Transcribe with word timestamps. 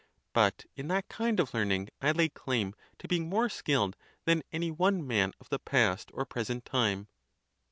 But 0.33 0.65
in 0.75 0.87
that 0.87 1.07
kind 1.09 1.39
of 1.39 1.53
learn 1.53 1.71
ing 1.71 1.89
I 2.01 2.11
lay 2.11 2.27
claim' 2.27 2.73
to 2.97 3.07
being 3.07 3.29
more 3.29 3.49
skilled 3.49 3.95
than 4.25 4.41
any 4.51 4.71
one 4.71 5.05
man 5.05 5.31
of 5.39 5.49
the 5.49 5.59
past 5.59 6.09
or 6.15 6.25
present 6.25 6.65
time. 6.65 7.07